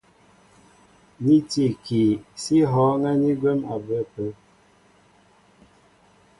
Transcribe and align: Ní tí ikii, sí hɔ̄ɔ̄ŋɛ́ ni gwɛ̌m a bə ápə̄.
Ní 1.25 1.37
tí 1.49 1.61
ikii, 1.73 2.13
sí 2.41 2.57
hɔ̄ɔ̄ŋɛ́ 2.71 3.13
ni 3.21 3.29
gwɛ̌m 3.39 3.59
a 3.73 3.75
bə 3.85 3.95
ápə̄. 4.03 4.27